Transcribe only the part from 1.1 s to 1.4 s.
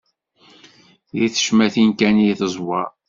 Di